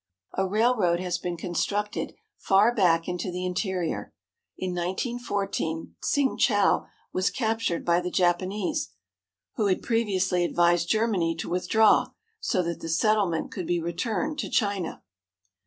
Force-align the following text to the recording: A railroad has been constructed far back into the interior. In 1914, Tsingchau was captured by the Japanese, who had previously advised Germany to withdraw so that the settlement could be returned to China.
A 0.33 0.47
railroad 0.47 0.99
has 0.99 1.19
been 1.19 1.37
constructed 1.37 2.15
far 2.35 2.73
back 2.73 3.07
into 3.07 3.31
the 3.31 3.45
interior. 3.45 4.11
In 4.57 4.71
1914, 4.73 5.95
Tsingchau 6.01 6.87
was 7.13 7.29
captured 7.29 7.85
by 7.85 7.99
the 8.01 8.09
Japanese, 8.09 8.89
who 9.57 9.67
had 9.67 9.83
previously 9.83 10.43
advised 10.43 10.89
Germany 10.89 11.35
to 11.35 11.49
withdraw 11.49 12.07
so 12.39 12.63
that 12.63 12.79
the 12.79 12.89
settlement 12.89 13.51
could 13.51 13.67
be 13.67 13.79
returned 13.79 14.39
to 14.39 14.49
China. 14.49 15.03